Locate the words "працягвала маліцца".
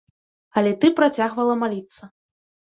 1.01-2.03